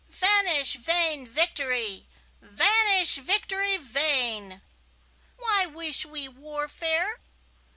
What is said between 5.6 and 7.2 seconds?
wish we warfare?